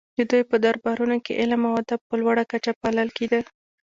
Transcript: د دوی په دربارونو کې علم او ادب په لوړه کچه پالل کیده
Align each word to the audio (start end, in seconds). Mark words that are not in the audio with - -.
د 0.17 0.19
دوی 0.29 0.43
په 0.51 0.55
دربارونو 0.65 1.17
کې 1.25 1.37
علم 1.41 1.61
او 1.69 1.73
ادب 1.81 2.01
په 2.09 2.15
لوړه 2.21 2.43
کچه 2.51 2.71
پالل 2.81 3.09
کیده 3.17 3.39